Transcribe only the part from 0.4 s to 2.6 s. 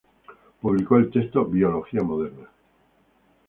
Publicó el texto "Biología Moderna".